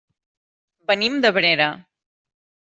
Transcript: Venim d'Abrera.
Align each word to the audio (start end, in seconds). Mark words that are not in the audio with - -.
Venim 0.93 1.21
d'Abrera. 1.27 1.71